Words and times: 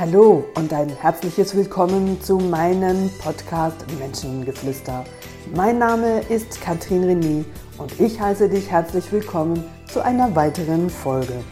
Hallo 0.00 0.44
und 0.54 0.72
ein 0.72 0.90
herzliches 0.90 1.56
Willkommen 1.56 2.22
zu 2.22 2.38
meinem 2.38 3.10
Podcast 3.18 3.84
Menschengeflüster. 3.98 5.04
Mein 5.56 5.78
Name 5.78 6.20
ist 6.28 6.60
Katrin 6.60 7.02
René 7.02 7.44
und 7.78 7.98
ich 7.98 8.20
heiße 8.20 8.48
dich 8.48 8.70
herzlich 8.70 9.10
willkommen 9.10 9.64
zu 9.92 10.00
einer 10.00 10.36
weiteren 10.36 10.88
Folge. 10.88 11.42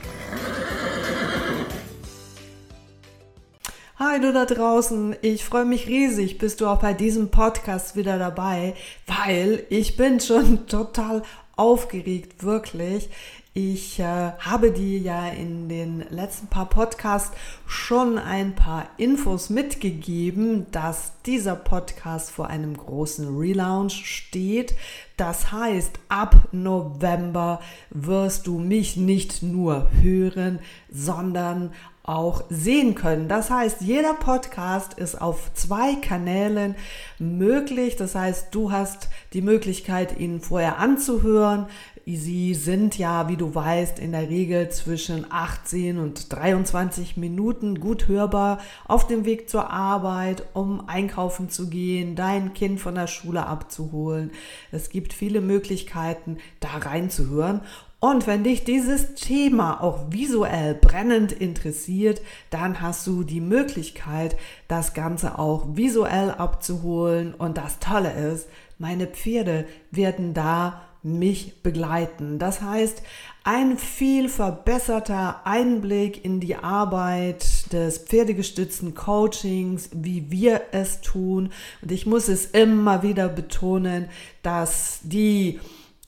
Hi 3.99 4.21
du 4.21 4.33
da 4.33 4.45
draußen, 4.45 5.17
ich 5.23 5.45
freue 5.45 5.65
mich 5.65 5.89
riesig, 5.89 6.39
bist 6.39 6.61
du 6.61 6.69
auch 6.69 6.79
bei 6.79 6.93
diesem 6.93 7.33
Podcast 7.33 7.97
wieder 7.97 8.17
dabei, 8.17 8.75
weil 9.09 9.65
ich 9.71 9.97
bin 9.97 10.21
schon 10.21 10.69
total 10.69 11.25
aufgeregt, 11.57 12.45
wirklich. 12.45 13.11
Ich 13.59 13.99
äh, 14.01 14.33
habe 14.39 14.71
dir 14.71 14.99
ja 14.99 15.29
in 15.29 15.71
den 15.71 16.05
letzten 16.11 16.47
paar 16.49 16.69
Podcasts 16.69 17.35
schon 17.67 18.19
ein 18.19 18.55
paar 18.55 18.91
Infos 18.99 19.49
mitgegeben, 19.49 20.67
dass 20.73 21.13
dieser 21.25 21.57
Podcast 21.57 22.31
vor 22.31 22.49
einem 22.49 22.77
großen 22.77 23.35
Relaunch 23.35 24.05
steht. 24.05 24.75
Das 25.17 25.53
heißt, 25.53 25.99
ab 26.11 26.49
November 26.53 27.63
wirst 27.89 28.47
du 28.47 28.59
mich 28.59 28.99
nicht 28.99 29.43
nur 29.43 29.91
hören, 30.03 30.59
sondern 30.91 31.73
auch 32.03 32.45
sehen 32.51 32.95
können. 32.95 33.27
Das 33.27 33.51
heißt, 33.51 33.81
jeder 33.81 34.13
Podcast 34.13 34.95
ist 34.95 35.19
auf 35.21 35.53
zwei 35.55 35.95
Kanälen 35.97 36.77
möglich. 37.19 37.97
Das 37.97 38.15
heißt, 38.15 38.55
du 38.55 38.71
hast 38.71 39.09
die 39.33 39.43
Möglichkeit, 39.43 40.19
ihn 40.19 40.41
vorher 40.41 40.79
anzuhören. 40.79 41.67
Sie 42.09 42.55
sind 42.55 42.97
ja, 42.97 43.29
wie 43.29 43.37
du 43.37 43.53
weißt, 43.53 43.99
in 43.99 44.13
der 44.13 44.29
Regel 44.29 44.69
zwischen 44.69 45.27
18 45.29 45.99
und 45.99 46.33
23 46.33 47.17
Minuten 47.17 47.81
gut 47.81 48.07
hörbar 48.07 48.61
auf 48.87 49.09
dem 49.09 49.25
Weg 49.25 49.51
zur 49.51 49.71
Arbeit, 49.71 50.45
um 50.53 50.89
einkaufen 50.89 51.51
zu 51.51 51.69
gehen, 51.69 52.15
dein 52.15 52.55
Kind 52.55 52.79
von 52.79 52.95
der 52.95 53.09
Schule 53.09 53.45
abzuholen. 53.45 54.31
Es 54.71 54.91
gibt 54.91 55.15
viele 55.15 55.41
Möglichkeiten, 55.41 56.39
da 56.61 56.69
reinzuhören. 56.79 57.63
Und 57.99 58.29
wenn 58.29 58.45
dich 58.45 58.63
dieses 58.63 59.17
Thema 59.17 59.83
auch 59.83 60.13
visuell 60.13 60.77
brennend 60.77 61.33
interessiert, 61.33 62.23
dann 62.51 62.81
hast 62.81 63.05
du 63.09 63.25
die 63.25 63.41
Möglichkeit, 63.41 64.37
das 64.69 64.95
Ganze 64.95 65.41
auch 65.41 65.67
visuell 65.75 66.31
abzuholen. 66.31 67.35
Und 67.35 67.57
das 67.59 67.81
Tolle 67.81 68.13
ist, 68.13 68.49
meine 68.79 69.09
Pferde 69.09 69.67
werden 69.91 70.35
da 70.35 70.83
mich 71.07 71.63
begleiten. 71.63 72.39
Das 72.39 72.61
heißt, 72.61 73.03
ein 73.45 73.79
viel 73.79 74.29
verbesserter 74.29 75.47
Einblick 75.47 76.25
in 76.25 76.41
die 76.41 76.57
Arbeit 76.57 77.73
des 77.73 77.99
pferdegestützten 77.99 78.95
Coachings, 78.95 79.89
wie 79.93 80.31
wir 80.31 80.63
es 80.73 81.01
tun. 81.01 81.51
Und 81.81 81.93
ich 81.93 82.07
muss 82.07 82.29
es 82.29 82.47
immer 82.47 83.05
wieder 83.05 83.29
betonen, 83.29 84.09
dass 84.43 84.99
die 85.05 85.61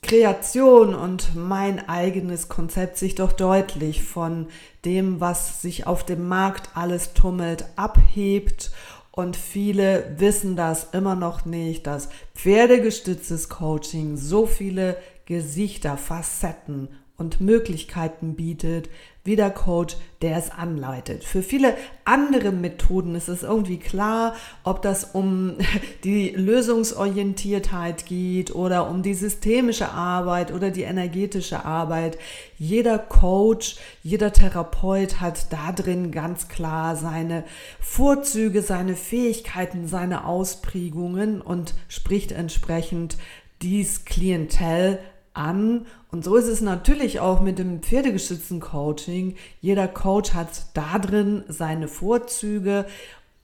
Kreation 0.02 0.94
und 0.94 1.34
mein 1.34 1.88
eigenes 1.88 2.48
Konzept 2.48 2.98
sich 2.98 3.14
doch 3.14 3.32
deutlich 3.32 4.02
von 4.02 4.46
dem, 4.84 5.20
was 5.20 5.62
sich 5.62 5.86
auf 5.86 6.04
dem 6.04 6.26
Markt 6.28 6.70
alles 6.74 7.12
tummelt, 7.14 7.66
abhebt. 7.76 8.70
Und 9.10 9.36
viele 9.36 10.14
wissen 10.18 10.54
das 10.54 10.88
immer 10.92 11.14
noch 11.14 11.44
nicht, 11.44 11.86
dass 11.86 12.08
pferdegestütztes 12.34 13.48
Coaching 13.48 14.16
so 14.16 14.46
viele 14.46 14.96
Gesichter, 15.26 15.96
Facetten 15.96 16.88
und 17.16 17.40
Möglichkeiten 17.40 18.36
bietet, 18.36 18.88
wie 19.28 19.36
der 19.36 19.50
Coach, 19.50 19.96
der 20.22 20.38
es 20.38 20.50
anleitet. 20.50 21.22
Für 21.22 21.42
viele 21.42 21.76
andere 22.06 22.50
Methoden 22.50 23.14
ist 23.14 23.28
es 23.28 23.42
irgendwie 23.42 23.78
klar, 23.78 24.34
ob 24.64 24.80
das 24.80 25.04
um 25.04 25.56
die 26.04 26.30
Lösungsorientiertheit 26.30 28.06
geht 28.06 28.54
oder 28.54 28.88
um 28.88 29.02
die 29.02 29.12
systemische 29.12 29.90
Arbeit 29.90 30.50
oder 30.50 30.70
die 30.70 30.82
energetische 30.82 31.64
Arbeit. 31.66 32.18
Jeder 32.56 32.98
Coach, 32.98 33.76
jeder 34.02 34.32
Therapeut 34.32 35.20
hat 35.20 35.52
da 35.52 35.72
drin 35.72 36.10
ganz 36.10 36.48
klar 36.48 36.96
seine 36.96 37.44
Vorzüge, 37.80 38.62
seine 38.62 38.96
Fähigkeiten, 38.96 39.86
seine 39.86 40.24
Ausprägungen 40.24 41.42
und 41.42 41.74
spricht 41.88 42.32
entsprechend 42.32 43.18
dies 43.60 44.06
Klientel 44.06 44.98
an. 45.38 45.86
Und 46.10 46.24
so 46.24 46.36
ist 46.36 46.48
es 46.48 46.60
natürlich 46.60 47.20
auch 47.20 47.40
mit 47.40 47.58
dem 47.58 47.80
pferdegestützten 47.80 48.60
Coaching. 48.60 49.36
Jeder 49.60 49.88
Coach 49.88 50.34
hat 50.34 50.66
da 50.74 50.98
drin 50.98 51.44
seine 51.48 51.88
Vorzüge, 51.88 52.84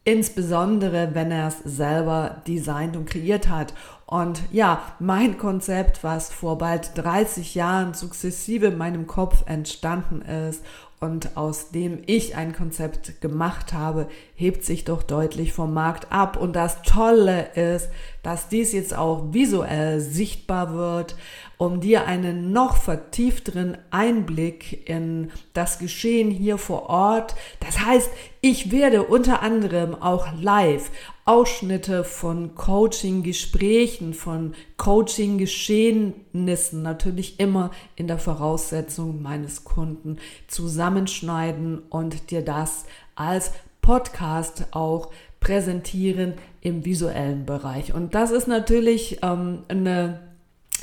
insbesondere 0.04 1.15
wenn 1.15 1.31
er 1.31 1.49
es 1.49 1.59
selber 1.65 2.43
designt 2.47 2.97
und 2.97 3.09
kreiert 3.09 3.49
hat. 3.49 3.72
Und 4.06 4.43
ja, 4.53 4.83
mein 4.99 5.38
Konzept, 5.38 6.04
was 6.04 6.31
vor 6.31 6.59
bald 6.59 6.93
30 6.97 7.54
Jahren 7.54 7.94
sukzessive 7.94 8.66
in 8.66 8.78
meinem 8.78 9.06
Kopf 9.06 9.44
entstanden 9.47 10.21
ist 10.22 10.62
und 11.00 11.37
aus 11.37 11.71
dem 11.71 12.03
ich 12.06 12.37
ein 12.37 12.54
Konzept 12.54 13.21
gemacht 13.21 13.72
habe, 13.72 14.06
hebt 14.34 14.65
sich 14.65 14.84
doch 14.84 15.03
deutlich 15.03 15.53
vom 15.53 15.75
Markt 15.75 16.10
ab. 16.12 16.37
Und 16.37 16.54
das 16.54 16.83
Tolle 16.83 17.49
ist, 17.54 17.88
dass 18.22 18.49
dies 18.49 18.72
jetzt 18.72 18.97
auch 18.97 19.33
visuell 19.33 20.00
sichtbar 20.00 20.75
wird, 20.75 21.16
um 21.59 21.81
dir 21.81 22.06
einen 22.06 22.53
noch 22.53 22.76
vertiefteren 22.76 23.76
Einblick 23.91 24.88
in 24.88 25.31
das 25.53 25.78
Geschehen 25.78 26.31
hier 26.31 26.59
vor 26.59 26.88
Ort. 26.88 27.34
Das 27.60 27.81
heißt, 27.81 28.10
ich 28.41 28.70
werde 28.70 29.04
unter 29.04 29.42
anderem 29.42 29.94
auch 29.94 30.28
live 30.41 30.91
Ausschnitte 31.26 32.04
von 32.04 32.54
Coaching-Gesprächen, 32.54 34.12
von 34.12 34.53
Coaching-Geschehnissen, 34.76 36.82
natürlich 36.82 37.41
immer 37.41 37.71
in 37.97 38.09
der 38.09 38.19
Voraussetzung 38.19 39.22
meines 39.22 39.65
Kunden 39.65 40.19
zusammenschneiden 40.48 41.78
und 41.88 42.31
dir 42.31 42.42
das 42.42 42.84
als 43.15 43.53
Podcast 43.81 44.66
auch 44.72 45.12
präsentieren 45.41 46.34
im 46.60 46.84
visuellen 46.84 47.47
Bereich. 47.47 47.94
Und 47.94 48.15
das 48.15 48.31
ist 48.31 48.48
natürlich 48.48 49.21
ähm, 49.22 49.62
eine 49.69 50.34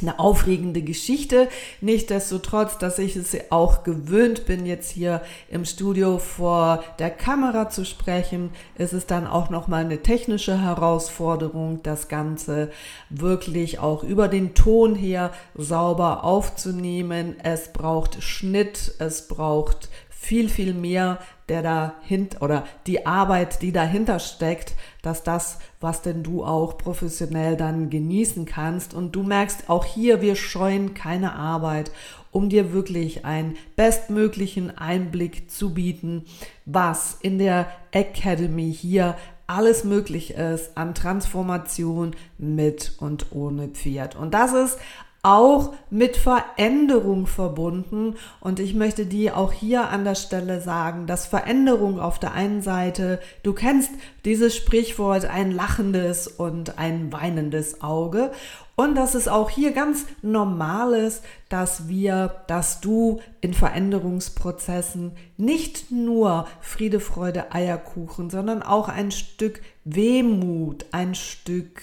eine 0.01 0.19
aufregende 0.19 0.81
Geschichte. 0.81 1.47
Nichtsdestotrotz, 1.81 2.78
dass 2.78 3.00
ich 3.00 3.16
es 3.16 3.35
auch 3.50 3.84
gewöhnt 3.84 4.45
bin, 4.45 4.66
jetzt 4.66 4.91
hier 4.91 5.22
im 5.50 5.66
Studio 5.66 6.17
vor 6.17 6.84
der 7.00 7.09
Kamera 7.09 7.69
zu 7.69 7.85
sprechen, 7.85 8.51
ist 8.78 8.94
es 8.94 9.06
dann 9.06 9.28
auch 9.28 9.50
nochmal 9.50 9.85
eine 9.85 10.01
technische 10.01 10.62
Herausforderung, 10.62 11.81
das 11.84 12.07
Ganze 12.07 12.72
wirklich 13.09 13.79
auch 13.79 14.03
über 14.03 14.28
den 14.28 14.53
Ton 14.53 14.95
her 14.95 15.31
sauber 15.56 16.23
aufzunehmen. 16.23 17.35
Es 17.44 17.73
braucht 17.73 18.22
Schnitt, 18.23 18.94
es 19.00 19.28
braucht 19.28 19.89
viel, 20.21 20.49
viel 20.49 20.75
mehr, 20.75 21.17
der 21.49 21.63
dahinter 21.63 22.43
oder 22.43 22.63
die 22.85 23.07
Arbeit, 23.07 23.63
die 23.63 23.71
dahinter 23.71 24.19
steckt, 24.19 24.75
dass 25.01 25.23
das, 25.23 25.57
was 25.79 26.03
denn 26.03 26.21
du 26.21 26.45
auch 26.45 26.77
professionell 26.77 27.57
dann 27.57 27.89
genießen 27.89 28.45
kannst. 28.45 28.93
Und 28.93 29.15
du 29.15 29.23
merkst 29.23 29.67
auch 29.67 29.83
hier, 29.83 30.21
wir 30.21 30.35
scheuen 30.35 30.93
keine 30.93 31.33
Arbeit, 31.33 31.91
um 32.29 32.49
dir 32.49 32.71
wirklich 32.71 33.25
einen 33.25 33.57
bestmöglichen 33.75 34.77
Einblick 34.77 35.49
zu 35.49 35.73
bieten, 35.73 36.25
was 36.65 37.17
in 37.19 37.39
der 37.39 37.71
Academy 37.89 38.71
hier 38.71 39.17
alles 39.47 39.83
möglich 39.83 40.35
ist 40.35 40.77
an 40.77 40.93
Transformation 40.93 42.15
mit 42.38 42.93
und 42.99 43.31
ohne 43.31 43.69
Pferd. 43.69 44.15
Und 44.15 44.35
das 44.35 44.53
ist 44.53 44.77
auch 45.23 45.73
mit 45.89 46.18
Veränderung 46.18 47.27
verbunden. 47.27 48.15
Und 48.39 48.59
ich 48.59 48.73
möchte 48.73 49.06
dir 49.06 49.38
auch 49.38 49.51
hier 49.53 49.89
an 49.89 50.03
der 50.03 50.15
Stelle 50.15 50.62
sagen, 50.62 51.06
dass 51.06 51.27
Veränderung 51.27 52.00
auf 52.00 52.18
der 52.18 52.33
einen 52.33 52.62
Seite, 52.62 53.19
du 53.44 53.53
kennst 53.53 53.91
dieses 54.25 54.56
Sprichwort, 54.56 55.25
ein 55.25 55.51
lachendes 55.51 56.27
und 56.27 56.79
ein 56.79 57.12
weinendes 57.13 57.81
Auge. 57.81 58.31
Und 58.75 58.95
dass 58.95 59.13
es 59.13 59.27
auch 59.27 59.51
hier 59.51 59.73
ganz 59.73 60.06
normal 60.23 60.94
ist, 60.94 61.24
dass 61.50 61.88
wir, 61.88 62.41
dass 62.47 62.81
du 62.81 63.19
in 63.41 63.53
Veränderungsprozessen 63.53 65.12
nicht 65.38 65.91
nur 65.91 66.47
Friede, 66.62 67.00
Freude, 67.00 67.51
Eierkuchen, 67.51 68.31
sondern 68.31 68.63
auch 68.63 68.88
ein 68.88 69.12
Stück 69.12 69.62
Wehmut, 69.83 70.85
ein 70.91 71.13
Stück 71.13 71.81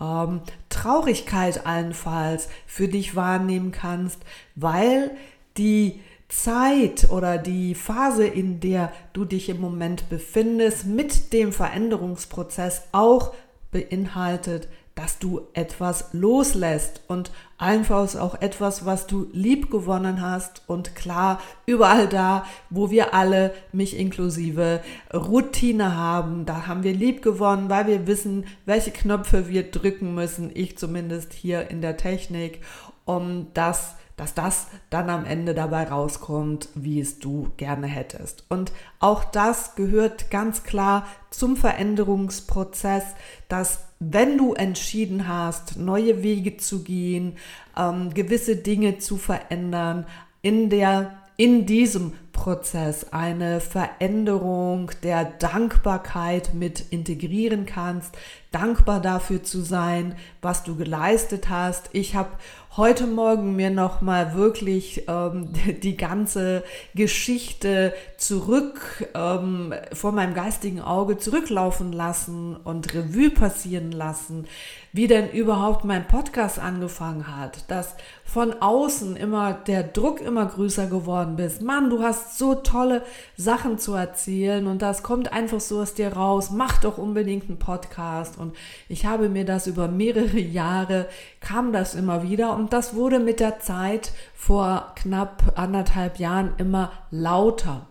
ähm, 0.00 0.40
Traurigkeit 0.68 1.66
allenfalls 1.66 2.48
für 2.66 2.88
dich 2.88 3.16
wahrnehmen 3.16 3.72
kannst, 3.72 4.20
weil 4.54 5.10
die 5.56 6.00
Zeit 6.28 7.10
oder 7.10 7.38
die 7.38 7.74
Phase, 7.74 8.26
in 8.26 8.60
der 8.60 8.92
du 9.12 9.24
dich 9.24 9.48
im 9.48 9.60
Moment 9.60 10.08
befindest, 10.08 10.86
mit 10.86 11.32
dem 11.32 11.52
Veränderungsprozess 11.52 12.82
auch 12.92 13.32
beinhaltet, 13.70 14.68
dass 14.96 15.18
du 15.18 15.42
etwas 15.52 16.08
loslässt 16.12 17.02
und 17.06 17.30
einfach 17.58 18.16
auch 18.16 18.40
etwas, 18.40 18.86
was 18.86 19.06
du 19.06 19.28
lieb 19.32 19.70
gewonnen 19.70 20.22
hast 20.22 20.62
und 20.66 20.96
klar, 20.96 21.38
überall 21.66 22.08
da, 22.08 22.46
wo 22.70 22.90
wir 22.90 23.12
alle, 23.12 23.54
mich 23.72 23.96
inklusive, 23.96 24.80
Routine 25.12 25.96
haben, 25.96 26.46
da 26.46 26.66
haben 26.66 26.82
wir 26.82 26.94
lieb 26.94 27.22
gewonnen, 27.22 27.68
weil 27.68 27.86
wir 27.86 28.06
wissen, 28.06 28.46
welche 28.64 28.90
Knöpfe 28.90 29.48
wir 29.48 29.70
drücken 29.70 30.14
müssen, 30.14 30.50
ich 30.54 30.78
zumindest 30.78 31.34
hier 31.34 31.70
in 31.70 31.82
der 31.82 31.98
Technik, 31.98 32.62
um 33.04 33.48
das 33.52 33.96
dass 34.16 34.32
das 34.32 34.68
dann 34.88 35.10
am 35.10 35.26
Ende 35.26 35.54
dabei 35.54 35.84
rauskommt, 35.84 36.70
wie 36.74 37.00
es 37.00 37.18
du 37.18 37.50
gerne 37.58 37.86
hättest. 37.86 38.44
Und 38.48 38.72
auch 38.98 39.24
das 39.24 39.74
gehört 39.74 40.30
ganz 40.30 40.62
klar 40.62 41.06
zum 41.30 41.54
Veränderungsprozess, 41.54 43.04
dass 43.48 43.85
wenn 43.98 44.36
du 44.36 44.54
entschieden 44.54 45.26
hast, 45.26 45.78
neue 45.78 46.22
Wege 46.22 46.56
zu 46.56 46.82
gehen, 46.82 47.36
ähm, 47.76 48.12
gewisse 48.12 48.56
Dinge 48.56 48.98
zu 48.98 49.16
verändern, 49.16 50.06
in 50.42 50.70
der 50.70 51.22
in 51.38 51.66
diesem 51.66 52.14
Prozess 52.32 53.12
eine 53.12 53.60
Veränderung 53.60 54.90
der 55.02 55.24
Dankbarkeit 55.24 56.54
mit 56.54 56.80
integrieren 56.90 57.66
kannst, 57.66 58.16
dankbar 58.56 59.00
dafür 59.00 59.42
zu 59.42 59.60
sein, 59.60 60.14
was 60.40 60.62
du 60.62 60.76
geleistet 60.76 61.50
hast. 61.50 61.90
Ich 61.92 62.16
habe 62.16 62.30
heute 62.76 63.06
Morgen 63.06 63.56
mir 63.56 63.70
noch 63.70 64.02
mal 64.02 64.34
wirklich 64.34 65.04
ähm, 65.08 65.48
die 65.82 65.96
ganze 65.96 66.62
Geschichte 66.94 67.94
zurück 68.18 69.08
ähm, 69.14 69.74
vor 69.92 70.12
meinem 70.12 70.34
geistigen 70.34 70.80
Auge 70.80 71.18
zurücklaufen 71.18 71.92
lassen 71.92 72.56
und 72.56 72.94
Revue 72.94 73.30
passieren 73.30 73.92
lassen, 73.92 74.46
wie 74.92 75.06
denn 75.06 75.30
überhaupt 75.30 75.84
mein 75.84 76.06
Podcast 76.06 76.58
angefangen 76.58 77.36
hat, 77.36 77.70
dass 77.70 77.94
von 78.24 78.54
außen 78.60 79.16
immer 79.16 79.54
der 79.54 79.82
Druck 79.82 80.20
immer 80.20 80.46
größer 80.46 80.86
geworden 80.86 81.36
bist. 81.36 81.62
Mann, 81.62 81.90
du 81.90 82.02
hast 82.02 82.38
so 82.38 82.56
tolle 82.56 83.02
Sachen 83.36 83.78
zu 83.78 83.94
erzählen 83.94 84.66
und 84.66 84.82
das 84.82 85.02
kommt 85.02 85.32
einfach 85.32 85.60
so 85.60 85.80
aus 85.80 85.94
dir 85.94 86.12
raus. 86.12 86.50
Mach 86.50 86.78
doch 86.80 86.98
unbedingt 86.98 87.48
einen 87.48 87.58
Podcast 87.58 88.38
und 88.38 88.45
ich 88.88 89.06
habe 89.06 89.28
mir 89.28 89.44
das 89.44 89.66
über 89.66 89.88
mehrere 89.88 90.38
Jahre 90.38 91.08
kam 91.40 91.72
das 91.72 91.94
immer 91.94 92.22
wieder 92.22 92.54
und 92.56 92.72
das 92.72 92.94
wurde 92.94 93.18
mit 93.18 93.40
der 93.40 93.60
Zeit 93.60 94.12
vor 94.34 94.92
knapp 94.96 95.52
anderthalb 95.56 96.18
Jahren 96.18 96.54
immer 96.58 96.92
lauter. 97.10 97.86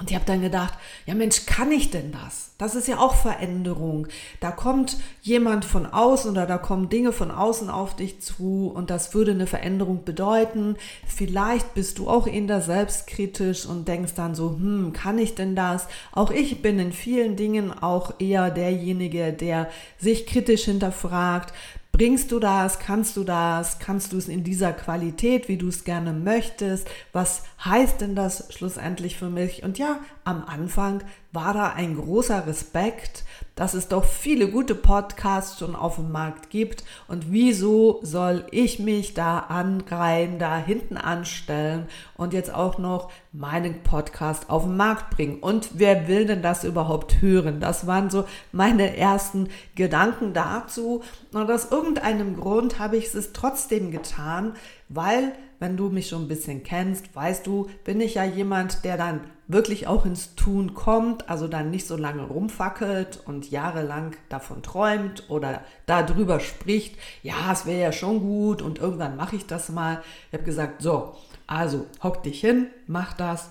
Und 0.00 0.10
ich 0.10 0.16
habe 0.16 0.24
dann 0.24 0.40
gedacht, 0.40 0.72
ja 1.04 1.14
Mensch, 1.14 1.44
kann 1.44 1.70
ich 1.70 1.90
denn 1.90 2.10
das? 2.10 2.52
Das 2.56 2.74
ist 2.74 2.88
ja 2.88 2.98
auch 2.98 3.14
Veränderung. 3.14 4.06
Da 4.40 4.50
kommt 4.50 4.96
jemand 5.20 5.66
von 5.66 5.84
außen 5.84 6.30
oder 6.30 6.46
da 6.46 6.56
kommen 6.56 6.88
Dinge 6.88 7.12
von 7.12 7.30
außen 7.30 7.68
auf 7.68 7.96
dich 7.96 8.20
zu 8.22 8.72
und 8.74 8.88
das 8.88 9.12
würde 9.12 9.32
eine 9.32 9.46
Veränderung 9.46 10.04
bedeuten. 10.04 10.76
Vielleicht 11.06 11.74
bist 11.74 11.98
du 11.98 12.08
auch 12.08 12.26
in 12.26 12.46
der 12.46 12.62
selbstkritisch 12.62 13.66
und 13.66 13.88
denkst 13.88 14.14
dann 14.14 14.34
so, 14.34 14.52
hm, 14.52 14.94
kann 14.94 15.18
ich 15.18 15.34
denn 15.34 15.54
das? 15.54 15.86
Auch 16.12 16.30
ich 16.30 16.62
bin 16.62 16.78
in 16.78 16.92
vielen 16.92 17.36
Dingen 17.36 17.70
auch 17.70 18.14
eher 18.20 18.50
derjenige, 18.50 19.34
der 19.34 19.68
sich 19.98 20.26
kritisch 20.26 20.64
hinterfragt. 20.64 21.52
Bringst 22.00 22.32
du 22.32 22.38
das? 22.38 22.78
Kannst 22.78 23.18
du 23.18 23.24
das? 23.24 23.78
Kannst 23.78 24.14
du 24.14 24.16
es 24.16 24.26
in 24.26 24.42
dieser 24.42 24.72
Qualität, 24.72 25.48
wie 25.48 25.58
du 25.58 25.68
es 25.68 25.84
gerne 25.84 26.14
möchtest? 26.14 26.88
Was 27.12 27.42
heißt 27.62 28.00
denn 28.00 28.16
das 28.16 28.46
schlussendlich 28.54 29.18
für 29.18 29.28
mich? 29.28 29.64
Und 29.64 29.76
ja, 29.76 29.98
am 30.24 30.42
Anfang 30.42 31.02
war 31.30 31.52
da 31.52 31.74
ein 31.74 31.96
großer 31.96 32.46
Respekt, 32.46 33.24
dass 33.60 33.74
es 33.74 33.88
doch 33.88 34.04
viele 34.06 34.48
gute 34.48 34.74
Podcasts 34.74 35.58
schon 35.58 35.76
auf 35.76 35.96
dem 35.96 36.10
Markt 36.10 36.48
gibt. 36.48 36.82
Und 37.08 37.30
wieso 37.30 38.00
soll 38.02 38.46
ich 38.52 38.78
mich 38.78 39.12
da 39.12 39.38
angreihen, 39.40 40.38
da 40.38 40.56
hinten 40.56 40.96
anstellen 40.96 41.86
und 42.16 42.32
jetzt 42.32 42.54
auch 42.54 42.78
noch 42.78 43.12
meinen 43.32 43.82
Podcast 43.82 44.48
auf 44.48 44.62
den 44.62 44.78
Markt 44.78 45.10
bringen? 45.10 45.40
Und 45.40 45.72
wer 45.74 46.08
will 46.08 46.24
denn 46.24 46.40
das 46.40 46.64
überhaupt 46.64 47.20
hören? 47.20 47.60
Das 47.60 47.86
waren 47.86 48.08
so 48.08 48.24
meine 48.50 48.96
ersten 48.96 49.50
Gedanken 49.74 50.32
dazu. 50.32 51.02
Und 51.34 51.50
aus 51.50 51.70
irgendeinem 51.70 52.36
Grund 52.40 52.78
habe 52.78 52.96
ich 52.96 53.14
es 53.14 53.34
trotzdem 53.34 53.90
getan, 53.90 54.54
weil 54.88 55.34
wenn 55.58 55.76
du 55.76 55.90
mich 55.90 56.08
schon 56.08 56.22
ein 56.22 56.28
bisschen 56.28 56.62
kennst, 56.62 57.14
weißt 57.14 57.46
du, 57.46 57.68
bin 57.84 58.00
ich 58.00 58.14
ja 58.14 58.24
jemand, 58.24 58.84
der 58.86 58.96
dann 58.96 59.20
wirklich 59.52 59.86
auch 59.86 60.06
ins 60.06 60.34
Tun 60.34 60.74
kommt, 60.74 61.28
also 61.28 61.48
dann 61.48 61.70
nicht 61.70 61.86
so 61.86 61.96
lange 61.96 62.22
rumfackelt 62.22 63.20
und 63.26 63.50
jahrelang 63.50 64.16
davon 64.28 64.62
träumt 64.62 65.28
oder 65.28 65.62
darüber 65.86 66.40
spricht, 66.40 66.96
ja, 67.22 67.52
es 67.52 67.66
wäre 67.66 67.80
ja 67.80 67.92
schon 67.92 68.20
gut 68.20 68.62
und 68.62 68.78
irgendwann 68.78 69.16
mache 69.16 69.36
ich 69.36 69.46
das 69.46 69.68
mal. 69.70 70.02
Ich 70.28 70.34
habe 70.34 70.44
gesagt, 70.44 70.82
so, 70.82 71.16
also 71.46 71.86
hock 72.02 72.22
dich 72.22 72.40
hin, 72.40 72.68
mach 72.86 73.12
das. 73.12 73.50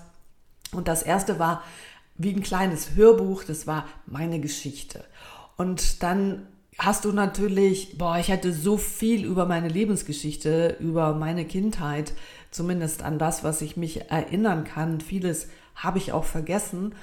Und 0.72 0.88
das 0.88 1.02
erste 1.02 1.38
war 1.38 1.62
wie 2.16 2.34
ein 2.34 2.42
kleines 2.42 2.94
Hörbuch, 2.94 3.44
das 3.44 3.66
war 3.66 3.86
meine 4.06 4.40
Geschichte. 4.40 5.04
Und 5.56 6.02
dann 6.02 6.46
hast 6.78 7.04
du 7.04 7.12
natürlich, 7.12 7.98
boah, 7.98 8.18
ich 8.18 8.30
hatte 8.30 8.52
so 8.52 8.78
viel 8.78 9.24
über 9.24 9.44
meine 9.44 9.68
Lebensgeschichte, 9.68 10.76
über 10.80 11.14
meine 11.14 11.44
Kindheit, 11.44 12.14
zumindest 12.50 13.02
an 13.02 13.18
das, 13.18 13.44
was 13.44 13.60
ich 13.60 13.76
mich 13.76 14.10
erinnern 14.10 14.64
kann. 14.64 15.00
Vieles 15.00 15.48
habe 15.74 15.98
ich 15.98 16.12
auch 16.12 16.24
vergessen. 16.24 16.94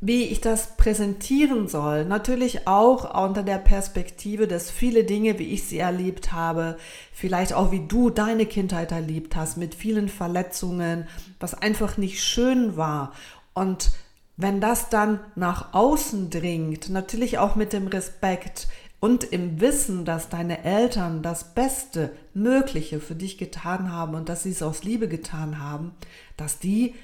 Wie 0.00 0.24
ich 0.24 0.42
das 0.42 0.76
präsentieren 0.76 1.66
soll, 1.66 2.04
natürlich 2.04 2.66
auch 2.66 3.24
unter 3.24 3.42
der 3.42 3.56
Perspektive, 3.56 4.46
dass 4.46 4.70
viele 4.70 5.04
Dinge, 5.04 5.38
wie 5.38 5.52
ich 5.52 5.64
sie 5.64 5.78
erlebt 5.78 6.32
habe, 6.32 6.76
vielleicht 7.12 7.54
auch 7.54 7.72
wie 7.72 7.86
du 7.86 8.10
deine 8.10 8.44
Kindheit 8.44 8.92
erlebt 8.92 9.34
hast, 9.34 9.56
mit 9.56 9.74
vielen 9.74 10.10
Verletzungen, 10.10 11.08
was 11.40 11.54
einfach 11.54 11.96
nicht 11.96 12.22
schön 12.22 12.76
war. 12.76 13.14
Und 13.54 13.92
wenn 14.36 14.60
das 14.60 14.90
dann 14.90 15.20
nach 15.36 15.72
außen 15.72 16.28
dringt, 16.28 16.90
natürlich 16.90 17.38
auch 17.38 17.54
mit 17.54 17.72
dem 17.72 17.86
Respekt 17.86 18.68
und 19.00 19.24
im 19.24 19.60
Wissen, 19.60 20.04
dass 20.04 20.28
deine 20.28 20.64
Eltern 20.64 21.22
das 21.22 21.54
Beste 21.54 22.10
Mögliche 22.32 23.00
für 23.00 23.14
dich 23.14 23.38
getan 23.38 23.92
haben 23.92 24.14
und 24.14 24.28
dass 24.28 24.42
sie 24.42 24.50
es 24.50 24.62
aus 24.62 24.82
Liebe 24.82 25.08
getan 25.08 25.60
haben, 25.60 25.92
dass 26.36 26.58
die 26.58 26.94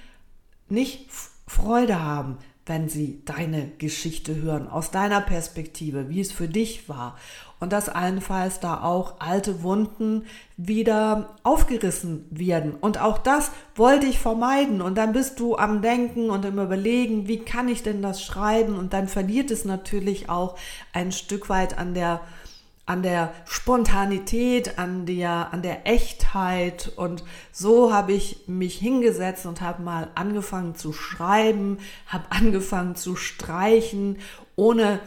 nicht 0.70 1.08
Freude 1.46 2.02
haben, 2.02 2.38
wenn 2.66 2.88
sie 2.88 3.22
deine 3.24 3.68
Geschichte 3.78 4.36
hören, 4.36 4.68
aus 4.68 4.92
deiner 4.92 5.20
Perspektive, 5.20 6.08
wie 6.08 6.20
es 6.20 6.30
für 6.30 6.46
dich 6.46 6.88
war. 6.88 7.16
Und 7.58 7.72
dass 7.72 7.88
allenfalls 7.88 8.60
da 8.60 8.82
auch 8.82 9.14
alte 9.18 9.62
Wunden 9.62 10.24
wieder 10.56 11.34
aufgerissen 11.42 12.24
werden. 12.30 12.74
Und 12.74 13.02
auch 13.02 13.18
das 13.18 13.50
wollte 13.74 14.06
ich 14.06 14.18
vermeiden. 14.18 14.80
Und 14.80 14.96
dann 14.96 15.12
bist 15.12 15.40
du 15.40 15.56
am 15.56 15.82
Denken 15.82 16.30
und 16.30 16.44
im 16.44 16.58
Überlegen, 16.58 17.26
wie 17.26 17.40
kann 17.40 17.68
ich 17.68 17.82
denn 17.82 18.02
das 18.02 18.22
schreiben? 18.22 18.78
Und 18.78 18.92
dann 18.92 19.08
verliert 19.08 19.50
es 19.50 19.64
natürlich 19.64 20.30
auch 20.30 20.56
ein 20.92 21.12
Stück 21.12 21.48
weit 21.48 21.76
an 21.76 21.92
der 21.92 22.20
an 22.90 23.04
der 23.04 23.32
Spontanität, 23.44 24.76
an 24.76 25.06
der, 25.06 25.52
an 25.52 25.62
der 25.62 25.86
Echtheit. 25.86 26.92
Und 26.96 27.22
so 27.52 27.94
habe 27.94 28.12
ich 28.12 28.48
mich 28.48 28.76
hingesetzt 28.76 29.46
und 29.46 29.60
habe 29.60 29.80
mal 29.82 30.08
angefangen 30.16 30.74
zu 30.74 30.92
schreiben, 30.92 31.78
habe 32.08 32.24
angefangen 32.30 32.96
zu 32.96 33.14
streichen, 33.14 34.18
ohne 34.56 34.98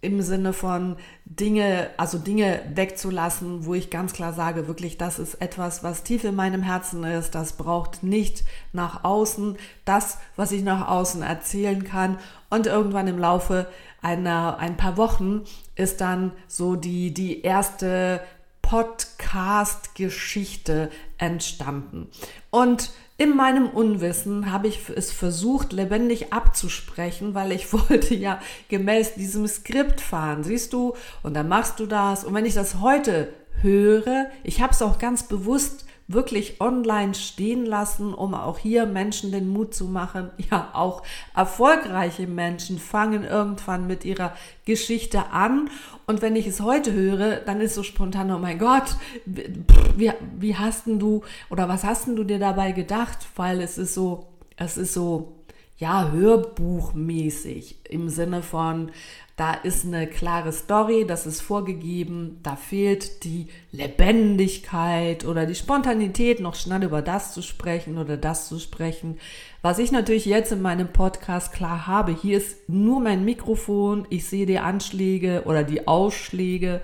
im 0.00 0.22
Sinne 0.22 0.52
von 0.52 0.94
Dinge, 1.24 1.90
also 1.96 2.18
Dinge 2.18 2.60
wegzulassen, 2.72 3.66
wo 3.66 3.74
ich 3.74 3.90
ganz 3.90 4.12
klar 4.12 4.32
sage, 4.32 4.68
wirklich, 4.68 4.96
das 4.96 5.18
ist 5.18 5.42
etwas, 5.42 5.82
was 5.82 6.04
tief 6.04 6.22
in 6.22 6.36
meinem 6.36 6.62
Herzen 6.62 7.02
ist. 7.02 7.34
Das 7.34 7.54
braucht 7.54 8.04
nicht 8.04 8.44
nach 8.72 9.02
außen 9.02 9.56
das, 9.84 10.18
was 10.36 10.52
ich 10.52 10.62
nach 10.62 10.86
außen 10.88 11.22
erzählen 11.22 11.82
kann. 11.82 12.18
Und 12.48 12.66
irgendwann 12.66 13.08
im 13.08 13.18
Laufe 13.18 13.66
einer, 14.00 14.58
ein 14.58 14.76
paar 14.76 14.96
Wochen 14.96 15.42
ist 15.74 16.00
dann 16.00 16.30
so 16.46 16.76
die, 16.76 17.12
die 17.12 17.42
erste 17.42 18.20
Podcast-Geschichte 18.62 20.92
entstanden. 21.16 22.06
Und 22.50 22.92
in 23.18 23.34
meinem 23.34 23.68
Unwissen 23.68 24.52
habe 24.52 24.68
ich 24.68 24.88
es 24.94 25.10
versucht, 25.10 25.72
lebendig 25.72 26.32
abzusprechen, 26.32 27.34
weil 27.34 27.50
ich 27.50 27.70
wollte 27.72 28.14
ja 28.14 28.40
gemäß 28.68 29.14
diesem 29.14 29.46
Skript 29.46 30.00
fahren, 30.00 30.44
siehst 30.44 30.72
du? 30.72 30.94
Und 31.22 31.34
dann 31.34 31.48
machst 31.48 31.80
du 31.80 31.86
das. 31.86 32.24
Und 32.24 32.32
wenn 32.32 32.46
ich 32.46 32.54
das 32.54 32.80
heute 32.80 33.34
höre, 33.60 34.26
ich 34.44 34.62
habe 34.62 34.72
es 34.72 34.82
auch 34.82 34.98
ganz 34.98 35.24
bewusst 35.24 35.84
wirklich 36.08 36.58
online 36.60 37.14
stehen 37.14 37.66
lassen, 37.66 38.14
um 38.14 38.34
auch 38.34 38.58
hier 38.58 38.86
Menschen 38.86 39.30
den 39.30 39.48
Mut 39.48 39.74
zu 39.74 39.84
machen. 39.84 40.30
Ja, 40.50 40.70
auch 40.72 41.02
erfolgreiche 41.36 42.26
Menschen 42.26 42.78
fangen 42.78 43.22
irgendwann 43.22 43.86
mit 43.86 44.06
ihrer 44.06 44.32
Geschichte 44.64 45.30
an. 45.30 45.68
Und 46.06 46.22
wenn 46.22 46.36
ich 46.36 46.46
es 46.46 46.62
heute 46.62 46.94
höre, 46.94 47.36
dann 47.36 47.60
ist 47.60 47.74
so 47.74 47.82
spontan, 47.82 48.30
oh 48.30 48.38
mein 48.38 48.58
Gott, 48.58 48.96
wie, 49.26 50.10
wie 50.38 50.56
hast 50.56 50.86
denn 50.86 50.98
du 50.98 51.22
oder 51.50 51.68
was 51.68 51.84
hast 51.84 52.06
denn 52.06 52.16
du 52.16 52.24
dir 52.24 52.38
dabei 52.38 52.72
gedacht? 52.72 53.18
Weil 53.36 53.60
es 53.60 53.76
ist 53.76 53.92
so, 53.92 54.28
es 54.56 54.78
ist 54.78 54.94
so, 54.94 55.34
ja, 55.76 56.10
hörbuchmäßig 56.10 57.80
im 57.90 58.08
Sinne 58.08 58.42
von, 58.42 58.90
da 59.38 59.54
ist 59.54 59.86
eine 59.86 60.08
klare 60.08 60.52
Story, 60.52 61.06
das 61.06 61.24
ist 61.24 61.40
vorgegeben, 61.40 62.40
da 62.42 62.56
fehlt 62.56 63.22
die 63.22 63.46
Lebendigkeit 63.70 65.24
oder 65.24 65.46
die 65.46 65.54
Spontanität, 65.54 66.40
noch 66.40 66.56
schnell 66.56 66.82
über 66.82 67.02
das 67.02 67.34
zu 67.34 67.42
sprechen 67.42 67.98
oder 67.98 68.16
das 68.16 68.48
zu 68.48 68.58
sprechen. 68.58 69.20
Was 69.62 69.78
ich 69.78 69.92
natürlich 69.92 70.24
jetzt 70.24 70.50
in 70.50 70.60
meinem 70.60 70.92
Podcast 70.92 71.52
klar 71.52 71.86
habe, 71.86 72.10
hier 72.10 72.36
ist 72.38 72.68
nur 72.68 73.00
mein 73.00 73.24
Mikrofon, 73.24 74.08
ich 74.10 74.26
sehe 74.26 74.44
die 74.44 74.58
Anschläge 74.58 75.44
oder 75.46 75.62
die 75.62 75.86
Ausschläge 75.86 76.80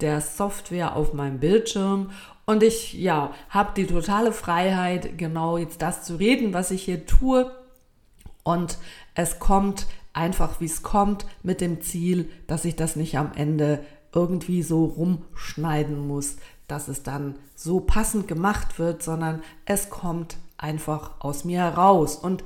der 0.00 0.20
Software 0.20 0.96
auf 0.96 1.12
meinem 1.12 1.38
Bildschirm 1.38 2.10
und 2.46 2.64
ich, 2.64 2.94
ja, 2.94 3.32
habe 3.48 3.74
die 3.76 3.86
totale 3.86 4.32
Freiheit, 4.32 5.16
genau 5.18 5.56
jetzt 5.56 5.80
das 5.80 6.02
zu 6.02 6.16
reden, 6.16 6.52
was 6.52 6.72
ich 6.72 6.82
hier 6.82 7.06
tue. 7.06 7.48
Und 8.42 8.78
es 9.14 9.38
kommt 9.38 9.86
einfach, 10.12 10.60
wie 10.60 10.66
es 10.66 10.82
kommt, 10.82 11.26
mit 11.42 11.60
dem 11.60 11.80
Ziel, 11.80 12.30
dass 12.46 12.64
ich 12.64 12.76
das 12.76 12.96
nicht 12.96 13.18
am 13.18 13.32
Ende 13.34 13.80
irgendwie 14.14 14.62
so 14.62 14.84
rumschneiden 14.84 16.06
muss, 16.06 16.36
dass 16.68 16.88
es 16.88 17.02
dann 17.02 17.36
so 17.54 17.80
passend 17.80 18.28
gemacht 18.28 18.78
wird, 18.78 19.02
sondern 19.02 19.42
es 19.64 19.90
kommt 19.90 20.36
einfach 20.58 21.12
aus 21.20 21.44
mir 21.44 21.60
heraus. 21.60 22.16
Und 22.16 22.44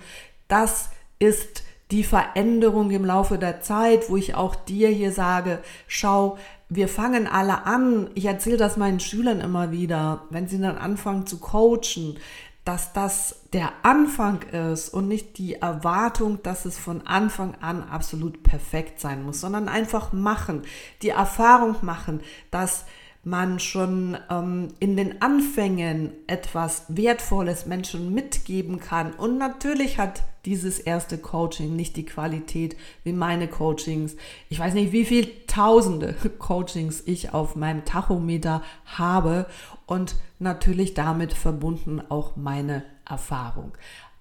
das 0.49 0.91
ist 1.19 1.65
die 1.91 2.05
Veränderung 2.05 2.91
im 2.91 3.05
Laufe 3.05 3.39
der 3.39 3.61
Zeit, 3.61 4.11
wo 4.11 4.17
ich 4.17 4.35
auch 4.35 4.55
dir 4.57 4.89
hier 4.89 5.13
sage, 5.13 5.61
schau, 5.87 6.37
wir 6.69 6.89
fangen 6.89 7.29
alle 7.29 7.65
an, 7.65 8.11
ich 8.15 8.25
erzähle 8.25 8.57
das 8.57 8.77
meinen 8.77 8.99
Schülern 8.99 9.41
immer 9.41 9.71
wieder, 9.71 10.25
wenn 10.31 10.49
sie 10.49 10.61
dann 10.61 10.79
anfangen 10.79 11.27
zu 11.27 11.39
coachen, 11.39 12.19
dass 12.67 12.93
das 12.93 13.43
der 13.53 13.73
Anfang 13.85 14.43
ist 14.43 14.89
und 14.89 15.07
nicht 15.07 15.39
die 15.39 15.55
Erwartung, 15.55 16.43
dass 16.43 16.65
es 16.65 16.77
von 16.77 17.07
Anfang 17.07 17.55
an 17.61 17.85
absolut 17.85 18.43
perfekt 18.43 19.01
sein 19.01 19.23
muss, 19.23 19.41
sondern 19.41 19.69
einfach 19.69 20.13
machen, 20.13 20.63
die 21.01 21.11
Erfahrung 21.11 21.77
machen, 21.83 22.21
dass 22.51 22.85
man 23.23 23.59
schon 23.59 24.17
ähm, 24.31 24.69
in 24.79 24.97
den 24.97 25.21
Anfängen 25.23 26.13
etwas 26.27 26.85
Wertvolles 26.89 27.67
Menschen 27.67 28.15
mitgeben 28.15 28.79
kann. 28.79 29.13
Und 29.13 29.39
natürlich 29.39 29.99
hat 29.99 30.23
dieses 30.45 30.79
erste 30.79 31.19
Coaching 31.19 31.75
nicht 31.75 31.97
die 31.97 32.07
Qualität 32.07 32.77
wie 33.03 33.13
meine 33.13 33.49
Coachings. 33.49 34.17
Ich 34.49 34.61
weiß 34.61 34.75
nicht, 34.75 34.93
wie 34.93 35.05
viele 35.05 35.29
tausende 35.47 36.15
Coachings 36.39 37.03
ich 37.05 37.35
auf 37.35 37.57
meinem 37.57 37.85
Tachometer 37.85 38.63
habe 38.85 39.47
und 39.87 40.17
natürlich 40.39 40.95
damit 40.95 41.33
verbunden 41.33 42.03
auch 42.09 42.37
meine 42.37 42.85
Erfahrung. 43.09 43.73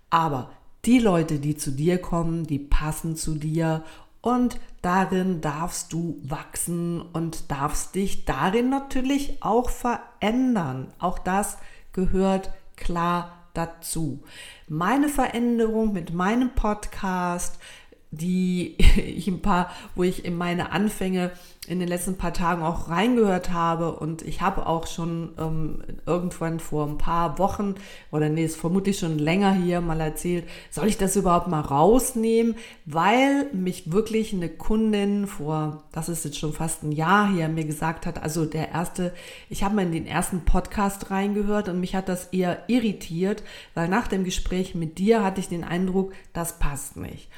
Aber 0.10 0.51
die 0.86 1.00
Leute, 1.00 1.39
die 1.39 1.57
zu 1.57 1.72
dir 1.72 1.98
kommen, 1.98 2.45
die 2.45 2.60
passen 2.60 3.15
zu 3.15 3.36
dir 3.36 3.84
und 4.22 4.60
darin 4.81 5.41
darfst 5.41 5.93
du 5.93 6.19
wachsen 6.24 7.01
und 7.01 7.51
darfst 7.51 7.95
dich 7.95 8.25
darin 8.25 8.69
natürlich 8.69 9.41
auch 9.41 9.69
verändern. 9.69 10.93
Auch 11.00 11.19
das 11.19 11.57
gehört 11.93 12.51
klar 12.75 13.31
dazu. 13.53 14.24
Meine 14.67 15.10
Veränderung 15.10 15.93
mit 15.93 16.13
meinem 16.13 16.53
Podcast, 16.55 17.60
die 18.12 18.78
ich 18.98 19.28
ein 19.28 19.42
paar, 19.42 19.70
wo 19.96 20.04
ich 20.04 20.26
in 20.26 20.38
meine 20.38 20.72
Anfänge 20.72 21.32
in 21.68 21.80
den 21.80 21.88
letzten 21.88 22.18
paar 22.18 22.34
Tagen 22.34 22.62
auch 22.62 22.90
reingehört 22.90 23.52
habe 23.52 23.94
und 23.94 24.22
ich 24.22 24.42
habe 24.42 24.68
auch 24.68 24.86
schon 24.86 25.32
ähm, 25.40 25.84
irgendwann 26.06 26.60
vor 26.60 26.86
ein 26.86 26.98
paar 26.98 27.40
Wochen 27.40 27.76
oder 28.12 28.30
nee, 28.30 28.46
ist 28.46 28.56
vermutlich 28.56 29.00
schon 29.00 29.18
länger 29.18 29.54
hier 29.54 29.82
mal 29.82 30.00
erzählt, 30.00 30.48
soll 30.70 30.88
ich 30.88 30.98
das 30.98 31.16
überhaupt 31.16 31.48
mal 31.48 31.62
rausnehmen, 31.62 32.56
weil 32.86 33.50
mich 33.52 33.92
wirklich 33.92 34.34
eine 34.34 34.50
Kundin 34.50 35.26
vor, 35.26 35.84
das 35.92 36.08
ist 36.08 36.26
jetzt 36.26 36.38
schon 36.38 36.54
fast 36.54 36.84
ein 36.84 36.92
Jahr 36.92 37.32
hier, 37.32 37.50
mir 37.50 37.66
gesagt 37.66 38.06
hat, 38.06 38.22
also 38.22 38.46
der 38.46 38.70
erste, 38.70 39.14
ich 39.50 39.64
habe 39.64 39.76
mal 39.76 39.86
in 39.86 39.92
den 39.92 40.08
ersten 40.08 40.46
Podcast 40.46 41.10
reingehört 41.10 41.68
und 41.68 41.80
mich 41.80 41.96
hat 41.96 42.10
das 42.10 42.28
eher 42.28 42.64
irritiert, 42.68 43.44
weil 43.74 43.88
nach 43.88 44.08
dem 44.08 44.24
Gespräch 44.24 44.76
mit 44.76 45.00
dir 45.00 45.24
hatte 45.24 45.40
ich 45.40 45.50
den 45.50 45.64
Eindruck, 45.64 46.14
das 46.34 46.60
passt 46.60 46.96
nicht. 46.98 47.30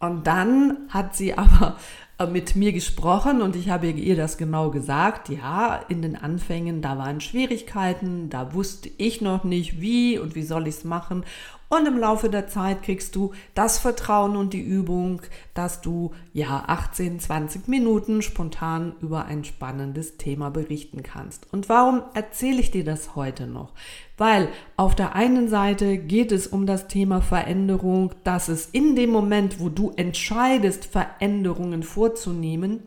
Und 0.00 0.26
dann 0.26 0.78
hat 0.88 1.16
sie 1.16 1.34
aber 1.36 1.76
äh, 2.18 2.26
mit 2.26 2.56
mir 2.56 2.72
gesprochen 2.72 3.42
und 3.42 3.56
ich 3.56 3.70
habe 3.70 3.88
ihr 3.88 4.16
das 4.16 4.36
genau 4.36 4.70
gesagt. 4.70 5.28
Ja, 5.28 5.80
in 5.88 6.02
den 6.02 6.16
Anfängen, 6.16 6.82
da 6.82 6.98
waren 6.98 7.20
Schwierigkeiten, 7.20 8.28
da 8.30 8.54
wusste 8.54 8.90
ich 8.98 9.20
noch 9.20 9.44
nicht 9.44 9.80
wie 9.80 10.18
und 10.18 10.34
wie 10.34 10.42
soll 10.42 10.66
ich 10.66 10.76
es 10.76 10.84
machen. 10.84 11.24
Und 11.70 11.86
im 11.86 11.98
Laufe 11.98 12.30
der 12.30 12.48
Zeit 12.48 12.82
kriegst 12.82 13.14
du 13.14 13.32
das 13.54 13.78
Vertrauen 13.78 14.36
und 14.36 14.54
die 14.54 14.62
Übung, 14.62 15.20
dass 15.52 15.82
du 15.82 16.12
ja 16.32 16.64
18, 16.66 17.20
20 17.20 17.68
Minuten 17.68 18.22
spontan 18.22 18.94
über 19.02 19.26
ein 19.26 19.44
spannendes 19.44 20.16
Thema 20.16 20.50
berichten 20.50 21.02
kannst. 21.02 21.52
Und 21.52 21.68
warum 21.68 22.02
erzähle 22.14 22.60
ich 22.60 22.70
dir 22.70 22.84
das 22.84 23.14
heute 23.16 23.46
noch? 23.46 23.74
Weil 24.18 24.48
auf 24.76 24.94
der 24.94 25.14
einen 25.14 25.48
Seite 25.48 25.96
geht 25.96 26.32
es 26.32 26.48
um 26.48 26.66
das 26.66 26.88
Thema 26.88 27.22
Veränderung, 27.22 28.12
dass 28.24 28.48
es 28.48 28.66
in 28.66 28.96
dem 28.96 29.10
Moment, 29.10 29.60
wo 29.60 29.68
du 29.68 29.92
entscheidest, 29.96 30.84
Veränderungen 30.84 31.84
vorzunehmen, 31.84 32.82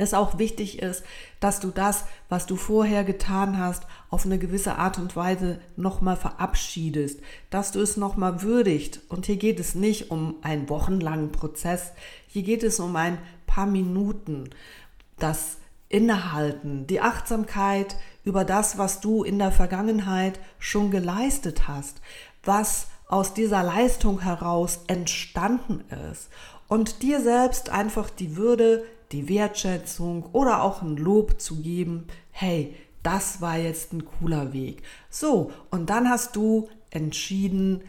es 0.00 0.14
auch 0.14 0.38
wichtig 0.38 0.80
ist, 0.80 1.04
dass 1.40 1.60
du 1.60 1.70
das, 1.70 2.04
was 2.28 2.46
du 2.46 2.56
vorher 2.56 3.04
getan 3.04 3.58
hast, 3.58 3.86
auf 4.08 4.24
eine 4.24 4.38
gewisse 4.38 4.76
Art 4.76 4.98
und 4.98 5.14
Weise 5.14 5.60
nochmal 5.76 6.16
verabschiedest, 6.16 7.20
dass 7.50 7.70
du 7.70 7.80
es 7.80 7.96
nochmal 7.96 8.42
würdigt. 8.42 9.00
Und 9.08 9.26
hier 9.26 9.36
geht 9.36 9.60
es 9.60 9.74
nicht 9.74 10.10
um 10.10 10.36
einen 10.42 10.68
wochenlangen 10.68 11.32
Prozess, 11.32 11.92
hier 12.26 12.42
geht 12.42 12.62
es 12.62 12.80
um 12.80 12.96
ein 12.96 13.18
paar 13.46 13.66
Minuten, 13.66 14.50
das 15.18 15.58
Innehalten, 15.90 16.86
die 16.86 17.00
Achtsamkeit 17.00 17.96
über 18.24 18.44
das, 18.44 18.78
was 18.78 19.00
du 19.00 19.24
in 19.24 19.38
der 19.38 19.52
Vergangenheit 19.52 20.38
schon 20.58 20.90
geleistet 20.90 21.68
hast, 21.68 22.00
was 22.44 22.88
aus 23.08 23.34
dieser 23.34 23.62
Leistung 23.62 24.20
heraus 24.20 24.80
entstanden 24.86 25.84
ist 26.10 26.28
und 26.68 27.02
dir 27.02 27.20
selbst 27.20 27.70
einfach 27.70 28.10
die 28.10 28.36
Würde 28.36 28.84
die 29.12 29.28
Wertschätzung 29.28 30.26
oder 30.32 30.62
auch 30.62 30.82
ein 30.82 30.96
Lob 30.96 31.40
zu 31.40 31.60
geben, 31.60 32.06
hey, 32.30 32.74
das 33.02 33.40
war 33.40 33.58
jetzt 33.58 33.92
ein 33.92 34.04
cooler 34.04 34.52
Weg. 34.52 34.82
So, 35.08 35.50
und 35.70 35.90
dann 35.90 36.08
hast 36.08 36.36
du 36.36 36.68
entschieden, 36.90 37.82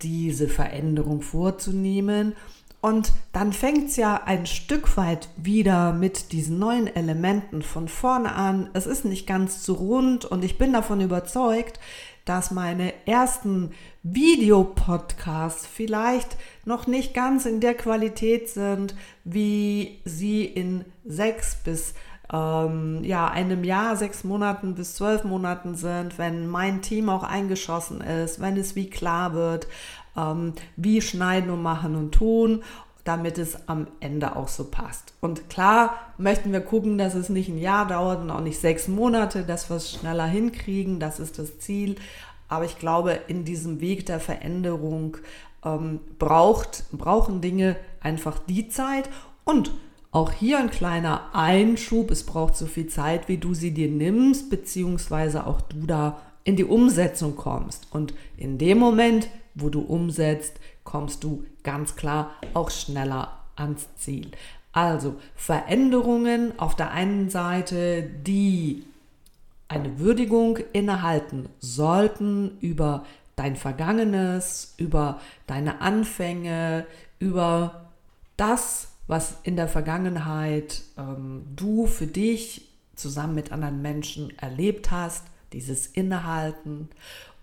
diese 0.00 0.48
Veränderung 0.48 1.20
vorzunehmen. 1.20 2.34
Und 2.82 3.12
dann 3.32 3.52
fängt 3.52 3.90
es 3.90 3.96
ja 3.96 4.22
ein 4.24 4.44
Stück 4.44 4.96
weit 4.96 5.28
wieder 5.36 5.92
mit 5.92 6.32
diesen 6.32 6.58
neuen 6.58 6.88
Elementen 6.88 7.62
von 7.62 7.86
vorne 7.86 8.34
an. 8.34 8.70
Es 8.72 8.86
ist 8.86 9.04
nicht 9.04 9.24
ganz 9.24 9.64
so 9.64 9.74
rund 9.74 10.24
und 10.24 10.44
ich 10.44 10.58
bin 10.58 10.72
davon 10.72 11.00
überzeugt, 11.00 11.78
dass 12.24 12.50
meine 12.50 12.92
ersten 13.06 13.70
Videopodcasts 14.02 15.64
vielleicht 15.64 16.36
noch 16.64 16.88
nicht 16.88 17.14
ganz 17.14 17.46
in 17.46 17.60
der 17.60 17.74
Qualität 17.74 18.48
sind, 18.48 18.96
wie 19.22 20.00
sie 20.04 20.44
in 20.44 20.84
sechs 21.04 21.54
bis 21.62 21.94
ähm, 22.32 23.04
ja, 23.04 23.28
einem 23.28 23.62
Jahr, 23.62 23.96
sechs 23.96 24.24
Monaten 24.24 24.74
bis 24.74 24.94
zwölf 24.94 25.22
Monaten 25.22 25.74
sind, 25.74 26.18
wenn 26.18 26.48
mein 26.48 26.82
Team 26.82 27.08
auch 27.08 27.22
eingeschossen 27.22 28.00
ist, 28.00 28.40
wenn 28.40 28.56
es 28.56 28.74
wie 28.74 28.88
klar 28.90 29.34
wird, 29.34 29.68
ähm, 30.16 30.52
wie 30.76 31.00
schneiden 31.00 31.50
und 31.50 31.62
machen 31.62 31.96
und 31.96 32.12
tun 32.12 32.62
damit 33.04 33.38
es 33.38 33.68
am 33.68 33.88
Ende 34.00 34.36
auch 34.36 34.48
so 34.48 34.64
passt. 34.64 35.14
Und 35.20 35.48
klar 35.50 35.94
möchten 36.18 36.52
wir 36.52 36.60
gucken, 36.60 36.98
dass 36.98 37.14
es 37.14 37.28
nicht 37.28 37.48
ein 37.48 37.58
Jahr 37.58 37.86
dauert 37.86 38.20
und 38.20 38.30
auch 38.30 38.40
nicht 38.40 38.60
sechs 38.60 38.86
Monate, 38.88 39.42
dass 39.42 39.70
wir 39.70 39.76
es 39.76 39.90
schneller 39.90 40.26
hinkriegen, 40.26 41.00
das 41.00 41.18
ist 41.18 41.38
das 41.38 41.58
Ziel. 41.58 41.96
Aber 42.48 42.64
ich 42.64 42.78
glaube, 42.78 43.18
in 43.26 43.44
diesem 43.44 43.80
Weg 43.80 44.06
der 44.06 44.20
Veränderung 44.20 45.16
ähm, 45.64 46.00
braucht, 46.18 46.84
brauchen 46.92 47.40
Dinge 47.40 47.76
einfach 48.00 48.38
die 48.38 48.68
Zeit 48.68 49.08
und 49.44 49.72
auch 50.12 50.30
hier 50.30 50.58
ein 50.58 50.70
kleiner 50.70 51.34
Einschub, 51.34 52.10
es 52.10 52.24
braucht 52.24 52.54
so 52.54 52.66
viel 52.66 52.86
Zeit, 52.86 53.28
wie 53.28 53.38
du 53.38 53.54
sie 53.54 53.72
dir 53.72 53.88
nimmst, 53.88 54.50
beziehungsweise 54.50 55.46
auch 55.46 55.62
du 55.62 55.86
da 55.86 56.18
in 56.44 56.56
die 56.56 56.64
Umsetzung 56.64 57.34
kommst. 57.34 57.86
Und 57.90 58.12
in 58.36 58.58
dem 58.58 58.78
Moment, 58.78 59.28
wo 59.54 59.68
du 59.68 59.80
umsetzt, 59.80 60.58
kommst 60.84 61.24
du 61.24 61.44
ganz 61.62 61.96
klar 61.96 62.32
auch 62.54 62.70
schneller 62.70 63.38
ans 63.56 63.88
Ziel. 63.96 64.30
Also 64.72 65.16
Veränderungen 65.34 66.58
auf 66.58 66.74
der 66.74 66.92
einen 66.92 67.28
Seite, 67.28 68.02
die 68.02 68.84
eine 69.68 69.98
Würdigung 69.98 70.58
innehalten 70.72 71.48
sollten 71.58 72.58
über 72.60 73.04
dein 73.36 73.56
Vergangenes, 73.56 74.74
über 74.76 75.20
deine 75.46 75.80
Anfänge, 75.80 76.86
über 77.18 77.90
das, 78.36 78.88
was 79.06 79.36
in 79.42 79.56
der 79.56 79.68
Vergangenheit 79.68 80.82
ähm, 80.98 81.44
du 81.54 81.86
für 81.86 82.06
dich 82.06 82.68
zusammen 82.94 83.34
mit 83.34 83.52
anderen 83.52 83.82
Menschen 83.82 84.36
erlebt 84.38 84.90
hast, 84.90 85.24
dieses 85.52 85.86
Innehalten 85.86 86.88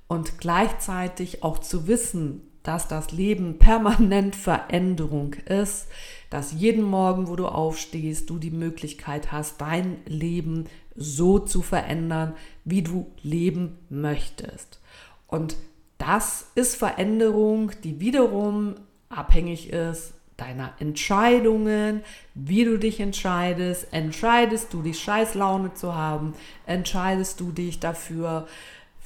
und 0.10 0.40
gleichzeitig 0.40 1.44
auch 1.44 1.60
zu 1.60 1.88
wissen, 1.88 2.42
dass 2.64 2.90
das 2.90 3.12
Leben 3.12 3.58
permanent 3.60 4.36
Veränderung 4.36 5.36
ist, 5.46 5.88
dass 6.30 6.52
jeden 6.52 6.84
Morgen, 6.84 7.30
wo 7.30 7.38
du 7.38 7.48
aufstehst, 7.48 8.30
du 8.30 8.38
die 8.38 8.52
Möglichkeit 8.52 9.32
hast, 9.32 9.62
dein 9.62 9.98
Leben 10.06 10.66
so 10.96 11.40
zu 11.40 11.62
verändern, 11.62 12.34
wie 12.66 12.82
du 12.82 13.08
leben 13.22 13.78
möchtest. 13.90 14.82
Und 15.28 15.56
das 15.98 16.48
ist 16.56 16.76
Veränderung, 16.76 17.72
die 17.84 18.00
wiederum 18.00 18.76
abhängig 19.10 19.70
ist 19.70 20.14
deiner 20.38 20.74
Entscheidungen, 20.80 22.02
wie 22.34 22.64
du 22.64 22.78
dich 22.78 23.00
entscheidest. 23.00 23.88
Entscheidest 23.92 24.74
du 24.74 24.82
dich, 24.82 25.00
Scheißlaune 25.00 25.74
zu 25.74 25.96
haben? 25.96 26.34
Entscheidest 26.66 27.40
du 27.40 27.52
dich 27.52 27.80
dafür, 27.80 28.48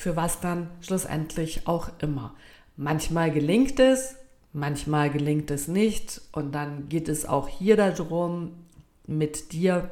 für 0.03 0.17
was 0.17 0.41
dann 0.41 0.69
schlussendlich 0.81 1.65
auch 1.65 1.88
immer? 2.00 2.36
Manchmal 2.75 3.31
gelingt 3.31 3.79
es, 3.79 4.15
manchmal 4.51 5.10
gelingt 5.10 5.50
es 5.50 5.69
nicht. 5.69 6.22
Und 6.33 6.51
dann 6.53 6.89
geht 6.89 7.07
es 7.07 7.25
auch 7.25 7.48
hier 7.48 7.77
darum, 7.77 8.51
mit 9.07 9.53
dir 9.53 9.91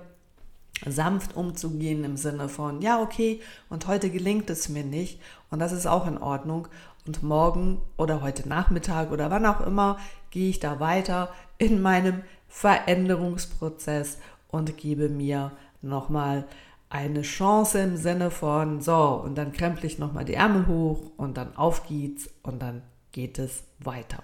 sanft 0.85 1.37
umzugehen 1.37 2.03
im 2.03 2.17
Sinne 2.17 2.49
von, 2.49 2.81
ja, 2.81 3.01
okay, 3.01 3.39
und 3.69 3.87
heute 3.87 4.09
gelingt 4.09 4.49
es 4.49 4.67
mir 4.67 4.83
nicht. 4.83 5.21
Und 5.49 5.59
das 5.59 5.71
ist 5.71 5.87
auch 5.87 6.05
in 6.05 6.17
Ordnung. 6.17 6.67
Und 7.07 7.23
morgen 7.23 7.81
oder 7.95 8.21
heute 8.21 8.49
Nachmittag 8.49 9.11
oder 9.11 9.31
wann 9.31 9.45
auch 9.45 9.65
immer 9.65 9.97
gehe 10.29 10.49
ich 10.49 10.59
da 10.59 10.81
weiter 10.81 11.29
in 11.57 11.81
meinem 11.81 12.21
Veränderungsprozess 12.49 14.17
und 14.49 14.77
gebe 14.77 15.07
mir 15.07 15.51
nochmal 15.81 16.45
eine 16.91 17.21
Chance 17.21 17.79
im 17.79 17.97
Sinne 17.97 18.31
von, 18.31 18.81
so, 18.81 19.21
und 19.23 19.35
dann 19.35 19.53
kremple 19.53 19.87
ich 19.87 19.97
nochmal 19.97 20.25
die 20.25 20.33
Ärmel 20.33 20.67
hoch 20.67 21.11
und 21.17 21.37
dann 21.37 21.55
auf 21.55 21.87
geht's 21.87 22.29
und 22.43 22.61
dann 22.61 22.83
geht 23.13 23.39
es 23.39 23.63
weiter. 23.79 24.21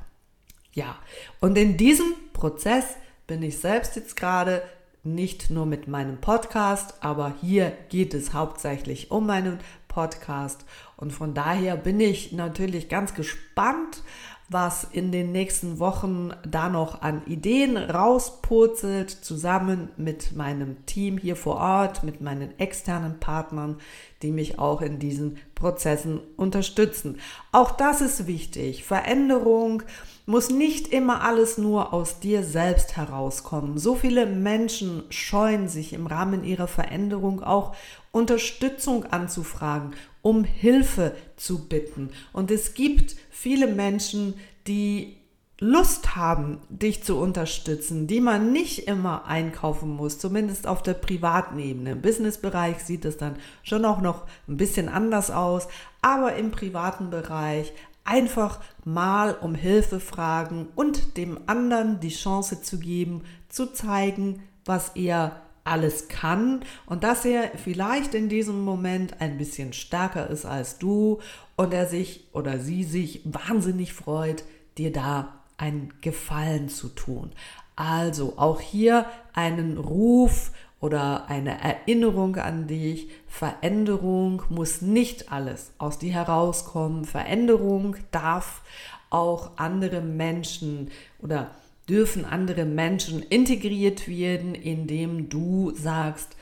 Ja, 0.73 0.97
und 1.39 1.57
in 1.57 1.77
diesem 1.77 2.13
Prozess 2.33 2.85
bin 3.25 3.41
ich 3.41 3.57
selbst 3.59 3.95
jetzt 3.95 4.17
gerade 4.17 4.61
nicht 5.03 5.49
nur 5.49 5.65
mit 5.65 5.87
meinem 5.87 6.19
Podcast, 6.19 6.95
aber 6.99 7.33
hier 7.41 7.71
geht 7.87 8.13
es 8.13 8.33
hauptsächlich 8.33 9.11
um 9.11 9.25
meinen 9.25 9.59
Podcast 9.87 10.65
und 10.97 11.11
von 11.11 11.33
daher 11.33 11.77
bin 11.77 12.01
ich 12.01 12.33
natürlich 12.33 12.89
ganz 12.89 13.13
gespannt, 13.13 14.03
was 14.49 14.85
in 14.85 15.11
den 15.11 15.31
nächsten 15.31 15.79
Wochen 15.79 16.31
da 16.47 16.69
noch 16.69 17.01
an 17.01 17.21
Ideen 17.25 17.75
rauspurzelt, 17.75 19.09
zusammen 19.09 19.89
mit 19.97 20.35
meinem 20.35 20.85
Team 20.85 21.17
hier 21.17 21.35
vor 21.35 21.57
Ort, 21.57 22.03
mit 22.03 22.21
meinen 22.21 22.57
externen 22.57 23.19
Partnern, 23.19 23.77
die 24.21 24.31
mich 24.31 24.57
auch 24.57 24.81
in 24.81 24.99
diesen 24.99 25.37
Prozessen 25.53 26.21
unterstützen. 26.37 27.19
Auch 27.51 27.71
das 27.71 27.99
ist 27.99 28.27
wichtig. 28.27 28.85
Veränderung 28.85 29.83
muss 30.27 30.49
nicht 30.49 30.89
immer 30.89 31.21
alles 31.23 31.57
nur 31.57 31.93
aus 31.93 32.19
dir 32.19 32.43
selbst 32.43 32.97
herauskommen. 32.97 33.77
So 33.77 33.95
viele 33.95 34.25
Menschen 34.25 35.03
scheuen 35.09 35.69
sich 35.69 35.93
im 35.93 36.05
Rahmen 36.05 36.43
ihrer 36.43 36.67
Veränderung 36.67 37.41
auch 37.41 37.73
Unterstützung 38.11 39.05
anzufragen, 39.05 39.95
um 40.21 40.43
Hilfe 40.43 41.15
zu 41.37 41.69
bitten. 41.69 42.09
Und 42.33 42.51
es 42.51 42.73
gibt 42.73 43.15
viele 43.31 43.67
Menschen, 43.67 44.33
die 44.67 45.17
Lust 45.59 46.15
haben, 46.15 46.59
dich 46.69 47.03
zu 47.03 47.17
unterstützen, 47.17 48.05
die 48.05 48.19
man 48.19 48.51
nicht 48.51 48.87
immer 48.87 49.25
einkaufen 49.25 49.89
muss, 49.89 50.19
zumindest 50.19 50.67
auf 50.67 50.83
der 50.83 50.93
privaten 50.93 51.57
Ebene. 51.57 51.93
Im 51.93 52.01
Businessbereich 52.01 52.83
sieht 52.83 53.05
es 53.05 53.17
dann 53.17 53.37
schon 53.63 53.83
auch 53.83 53.99
noch 53.99 54.25
ein 54.47 54.57
bisschen 54.57 54.87
anders 54.87 55.31
aus, 55.31 55.67
aber 56.01 56.35
im 56.35 56.51
privaten 56.51 57.09
Bereich 57.09 57.73
einfach 58.07 58.59
mal 58.85 59.35
um 59.35 59.53
Hilfe 59.53 59.99
fragen 59.99 60.69
und 60.75 61.17
dem 61.17 61.39
anderen 61.45 61.99
die 61.99 62.09
Chance 62.09 62.61
zu 62.61 62.79
geben, 62.79 63.23
zu 63.49 63.71
zeigen, 63.73 64.41
was 64.65 64.89
er 64.95 65.41
alles 65.63 66.07
kann 66.07 66.61
und 66.85 67.03
dass 67.03 67.25
er 67.25 67.51
vielleicht 67.57 68.13
in 68.13 68.29
diesem 68.29 68.63
Moment 68.63 69.19
ein 69.19 69.37
bisschen 69.37 69.73
stärker 69.73 70.29
ist 70.29 70.45
als 70.45 70.79
du 70.79 71.19
und 71.57 71.73
er 71.73 71.87
sich 71.87 72.29
oder 72.31 72.57
sie 72.59 72.83
sich 72.83 73.21
wahnsinnig 73.25 73.93
freut, 73.93 74.45
dir 74.77 74.91
da 74.91 75.43
einen 75.57 75.93
Gefallen 76.01 76.69
zu 76.69 76.87
tun. 76.89 77.31
Also 77.75 78.35
auch 78.37 78.61
hier 78.61 79.05
einen 79.33 79.77
Ruf 79.77 80.51
oder 80.79 81.29
eine 81.29 81.61
Erinnerung 81.61 82.35
an 82.35 82.67
dich. 82.67 83.09
Veränderung 83.27 84.43
muss 84.49 84.81
nicht 84.81 85.31
alles 85.31 85.71
aus 85.77 85.97
dir 85.97 86.13
herauskommen. 86.13 87.05
Veränderung 87.05 87.95
darf 88.11 88.61
auch 89.09 89.51
andere 89.57 90.01
Menschen 90.01 90.91
oder 91.19 91.51
dürfen 91.89 92.25
andere 92.25 92.65
Menschen 92.65 93.23
integriert 93.23 94.07
werden, 94.07 94.53
indem 94.55 95.29
du 95.29 95.71
sagst 95.73 96.35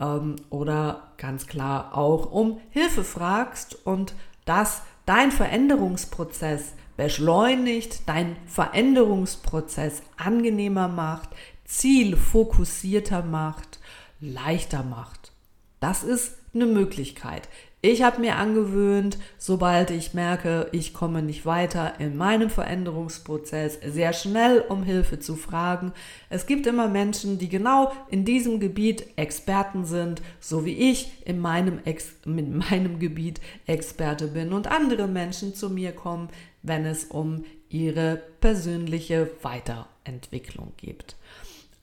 ähm, 0.00 0.36
oder 0.50 1.12
ganz 1.18 1.46
klar 1.46 1.96
auch 1.96 2.30
um 2.30 2.60
Hilfe 2.70 3.04
fragst 3.04 3.84
und 3.84 4.14
dass 4.44 4.82
dein 5.06 5.32
Veränderungsprozess 5.32 6.74
beschleunigt, 6.96 8.08
dein 8.08 8.36
Veränderungsprozess 8.46 10.02
angenehmer 10.16 10.88
macht, 10.88 11.30
zielfokussierter 11.64 13.22
macht, 13.22 13.80
leichter 14.22 14.82
macht. 14.82 15.32
Das 15.80 16.04
ist 16.04 16.38
eine 16.54 16.66
Möglichkeit. 16.66 17.48
Ich 17.84 18.02
habe 18.02 18.20
mir 18.20 18.36
angewöhnt, 18.36 19.18
sobald 19.38 19.90
ich 19.90 20.14
merke, 20.14 20.68
ich 20.70 20.94
komme 20.94 21.20
nicht 21.20 21.44
weiter 21.44 21.94
in 21.98 22.16
meinem 22.16 22.48
Veränderungsprozess, 22.48 23.80
sehr 23.84 24.12
schnell 24.12 24.60
um 24.60 24.84
Hilfe 24.84 25.18
zu 25.18 25.34
fragen. 25.34 25.92
Es 26.30 26.46
gibt 26.46 26.68
immer 26.68 26.86
Menschen, 26.86 27.38
die 27.38 27.48
genau 27.48 27.90
in 28.08 28.24
diesem 28.24 28.60
Gebiet 28.60 29.06
Experten 29.16 29.84
sind, 29.84 30.22
so 30.38 30.64
wie 30.64 30.90
ich 30.90 31.26
in 31.26 31.40
meinem, 31.40 31.80
Ex 31.84 32.12
in 32.24 32.58
meinem 32.58 33.00
Gebiet 33.00 33.40
Experte 33.66 34.28
bin 34.28 34.52
und 34.52 34.68
andere 34.68 35.08
Menschen 35.08 35.56
zu 35.56 35.68
mir 35.68 35.90
kommen, 35.90 36.28
wenn 36.62 36.86
es 36.86 37.06
um 37.06 37.44
ihre 37.68 38.22
persönliche 38.40 39.28
Weiterentwicklung 39.42 40.72
geht. 40.76 41.16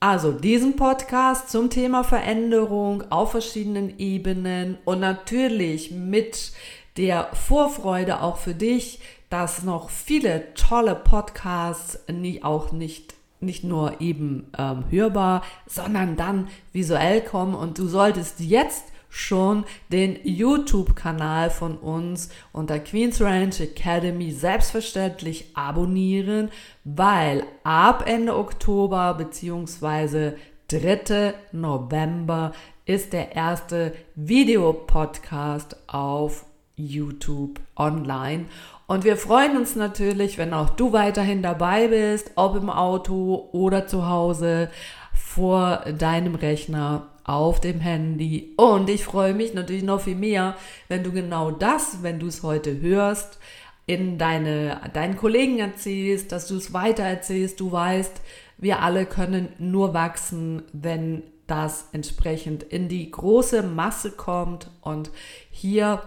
Also 0.02 0.32
diesen 0.32 0.76
Podcast 0.76 1.50
zum 1.50 1.68
Thema 1.68 2.04
Veränderung 2.04 3.04
auf 3.10 3.32
verschiedenen 3.32 3.98
Ebenen 3.98 4.78
und 4.86 4.98
natürlich 5.00 5.90
mit 5.90 6.52
der 6.96 7.28
Vorfreude 7.34 8.22
auch 8.22 8.38
für 8.38 8.54
dich, 8.54 9.00
dass 9.28 9.62
noch 9.62 9.90
viele 9.90 10.54
tolle 10.54 10.94
Podcasts 10.94 11.98
nie 12.10 12.42
auch 12.42 12.72
nicht 12.72 13.14
nicht 13.42 13.62
nur 13.64 14.00
eben 14.00 14.50
ähm, 14.58 14.84
hörbar, 14.90 15.42
sondern 15.66 16.16
dann 16.16 16.48
visuell 16.72 17.22
kommen. 17.22 17.54
Und 17.54 17.78
du 17.78 17.86
solltest 17.86 18.40
jetzt 18.40 18.84
schon 19.10 19.64
den 19.90 20.16
YouTube-Kanal 20.22 21.50
von 21.50 21.76
uns 21.76 22.30
unter 22.52 22.78
Queen's 22.78 23.20
Ranch 23.20 23.60
Academy 23.60 24.30
selbstverständlich 24.30 25.50
abonnieren, 25.54 26.50
weil 26.84 27.44
ab 27.64 28.04
Ende 28.06 28.36
Oktober 28.36 29.14
bzw. 29.14 30.32
3. 30.68 31.34
November 31.52 32.52
ist 32.86 33.12
der 33.12 33.34
erste 33.34 33.92
Videopodcast 34.14 35.76
auf 35.88 36.46
YouTube 36.76 37.60
online. 37.76 38.46
Und 38.86 39.04
wir 39.04 39.16
freuen 39.16 39.56
uns 39.56 39.76
natürlich, 39.76 40.38
wenn 40.38 40.54
auch 40.54 40.70
du 40.70 40.92
weiterhin 40.92 41.42
dabei 41.42 41.88
bist, 41.88 42.32
ob 42.36 42.56
im 42.56 42.70
Auto 42.70 43.48
oder 43.52 43.86
zu 43.86 44.08
Hause 44.08 44.70
vor 45.12 45.84
deinem 45.96 46.34
Rechner 46.34 47.09
auf 47.30 47.60
dem 47.60 47.80
Handy. 47.80 48.52
Und 48.56 48.90
ich 48.90 49.04
freue 49.04 49.34
mich 49.34 49.54
natürlich 49.54 49.84
noch 49.84 50.00
viel 50.00 50.16
mehr, 50.16 50.56
wenn 50.88 51.04
du 51.04 51.12
genau 51.12 51.50
das, 51.50 52.02
wenn 52.02 52.18
du 52.18 52.26
es 52.26 52.42
heute 52.42 52.80
hörst, 52.80 53.38
in 53.86 54.18
deine, 54.18 54.80
deinen 54.92 55.16
Kollegen 55.16 55.58
erzählst, 55.58 56.32
dass 56.32 56.46
du 56.48 56.56
es 56.56 56.72
weiter 56.72 57.04
erzählst. 57.04 57.60
Du 57.60 57.70
weißt, 57.72 58.20
wir 58.58 58.82
alle 58.82 59.06
können 59.06 59.48
nur 59.58 59.94
wachsen, 59.94 60.62
wenn 60.72 61.22
das 61.46 61.88
entsprechend 61.92 62.62
in 62.62 62.88
die 62.88 63.10
große 63.10 63.62
Masse 63.62 64.10
kommt. 64.12 64.68
Und 64.80 65.10
hier 65.50 66.02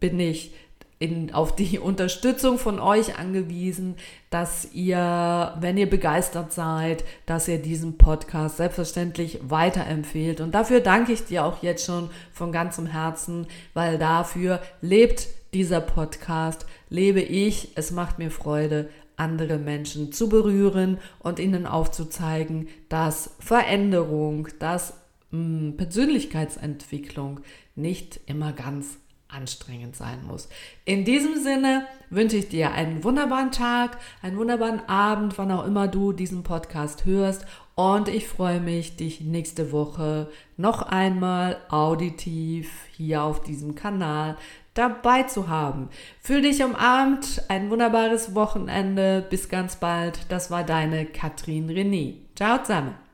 bin 0.00 0.18
ich 0.18 0.52
in, 0.98 1.32
auf 1.32 1.54
die 1.54 1.78
Unterstützung 1.80 2.58
von 2.58 2.80
euch 2.80 3.18
angewiesen, 3.18 3.96
dass 4.30 4.72
ihr, 4.72 5.54
wenn 5.60 5.76
ihr 5.76 5.88
begeistert 5.88 6.52
seid, 6.52 7.04
dass 7.26 7.48
ihr 7.48 7.58
diesen 7.58 7.98
Podcast 7.98 8.58
selbstverständlich 8.58 9.40
weiterempfehlt. 9.42 10.40
Und 10.40 10.52
dafür 10.54 10.80
danke 10.80 11.12
ich 11.12 11.24
dir 11.24 11.44
auch 11.44 11.62
jetzt 11.62 11.86
schon 11.86 12.10
von 12.32 12.52
ganzem 12.52 12.86
Herzen, 12.86 13.46
weil 13.74 13.98
dafür 13.98 14.60
lebt 14.80 15.28
dieser 15.54 15.80
Podcast, 15.80 16.66
lebe 16.90 17.20
ich. 17.20 17.72
Es 17.74 17.90
macht 17.90 18.18
mir 18.18 18.30
Freude, 18.30 18.90
andere 19.16 19.58
Menschen 19.58 20.12
zu 20.12 20.28
berühren 20.28 20.98
und 21.18 21.38
ihnen 21.38 21.66
aufzuzeigen, 21.66 22.68
dass 22.88 23.34
Veränderung, 23.40 24.48
dass 24.58 24.94
mh, 25.30 25.38
hm, 25.38 25.76
Persönlichkeitsentwicklung 25.76 27.40
nicht 27.74 28.20
immer 28.26 28.52
ganz 28.52 28.98
anstrengend 29.28 29.94
sein 29.94 30.24
muss. 30.26 30.48
In 30.84 31.04
diesem 31.04 31.42
Sinne 31.42 31.86
wünsche 32.10 32.36
ich 32.36 32.48
dir 32.48 32.72
einen 32.72 33.04
wunderbaren 33.04 33.52
Tag, 33.52 33.98
einen 34.22 34.38
wunderbaren 34.38 34.80
Abend, 34.88 35.36
wann 35.38 35.52
auch 35.52 35.66
immer 35.66 35.88
du 35.88 36.12
diesen 36.12 36.42
Podcast 36.42 37.04
hörst. 37.04 37.46
Und 37.74 38.08
ich 38.08 38.26
freue 38.26 38.60
mich, 38.60 38.96
dich 38.96 39.20
nächste 39.20 39.70
Woche 39.70 40.28
noch 40.56 40.82
einmal 40.82 41.58
auditiv 41.68 42.70
hier 42.90 43.22
auf 43.22 43.42
diesem 43.42 43.74
Kanal 43.74 44.36
dabei 44.74 45.24
zu 45.24 45.48
haben. 45.48 45.88
Fühl 46.20 46.42
dich 46.42 46.62
umarmt, 46.62 47.42
ein 47.48 47.70
wunderbares 47.70 48.34
Wochenende. 48.34 49.26
Bis 49.28 49.48
ganz 49.48 49.76
bald. 49.76 50.20
Das 50.28 50.50
war 50.50 50.64
deine 50.64 51.04
Katrin 51.06 51.68
René. 51.68 52.14
Ciao 52.34 52.58
zusammen. 52.58 53.07